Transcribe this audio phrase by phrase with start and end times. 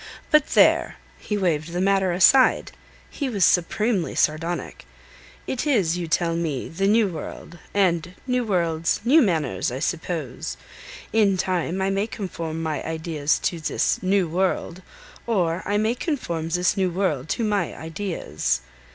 [0.31, 2.71] But there!" he waved the matter aside.
[3.11, 4.87] He was supremely sardonic.
[5.45, 10.57] "It is, you tell me, the New World, and new worlds, new manners, I suppose.
[11.13, 14.81] In time I may conform my ideas to this new world,
[15.27, 18.61] or I may conform this new world to my ideas."